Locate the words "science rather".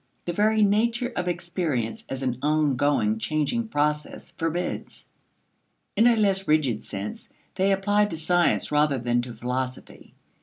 8.17-8.97